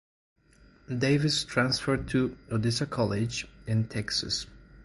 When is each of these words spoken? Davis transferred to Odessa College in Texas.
Davis 0.97 1.43
transferred 1.43 2.07
to 2.07 2.35
Odessa 2.51 2.87
College 2.87 3.47
in 3.67 3.87
Texas. 3.87 4.47